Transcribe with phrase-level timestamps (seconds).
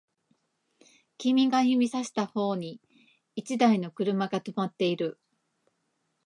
[1.19, 2.81] 君が指差した方に
[3.35, 5.19] 一台車が止まっている